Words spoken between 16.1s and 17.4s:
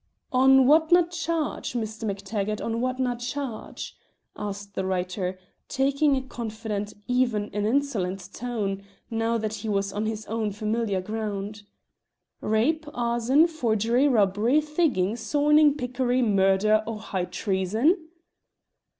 murder, or high